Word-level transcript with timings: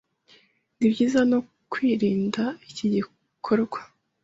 ni 0.77 0.87
byiza 0.91 1.19
no 1.31 1.39
kwirinda 1.71 2.43
iki 2.69 2.85
gikorwa. 2.93 3.79